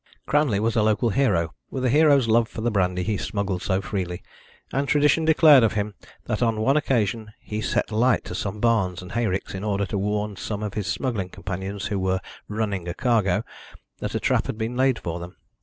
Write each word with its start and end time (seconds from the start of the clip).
Cranley 0.25 0.59
was 0.59 0.75
a 0.75 0.81
local 0.81 1.11
hero, 1.11 1.53
with 1.69 1.85
a 1.85 1.89
hero's 1.91 2.27
love 2.27 2.49
for 2.49 2.61
the 2.61 2.71
brandy 2.71 3.03
he 3.03 3.17
smuggled 3.17 3.61
so 3.61 3.81
freely, 3.81 4.23
and 4.73 4.87
tradition 4.87 5.25
declared 5.25 5.61
of 5.63 5.73
him 5.73 5.93
that 6.25 6.41
on 6.41 6.59
one 6.59 6.75
occasion 6.75 7.29
he 7.39 7.61
set 7.61 7.91
light 7.91 8.23
to 8.25 8.33
some 8.33 8.59
barns 8.59 9.03
and 9.03 9.11
hayricks 9.11 9.53
in 9.53 9.63
order 9.63 9.85
to 9.85 9.99
warn 9.99 10.35
some 10.35 10.63
of 10.63 10.73
his 10.73 10.87
smuggling 10.87 11.29
companions 11.29 11.85
who 11.85 11.99
were 11.99 12.19
"running 12.47 12.87
a 12.87 12.95
cargo" 12.95 13.43
that 13.99 14.15
a 14.15 14.19
trap 14.19 14.47
had 14.47 14.57
been 14.57 14.75
laid 14.75 14.97
for 14.97 15.19
them. 15.19 15.35